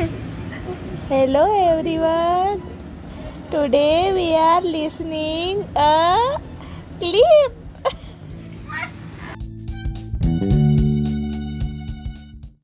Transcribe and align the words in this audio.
Hello 0.00 1.44
everyone. 1.78 2.62
Today 3.50 4.12
we 4.14 4.32
are 4.34 4.62
listening 4.62 5.68
a. 5.76 6.09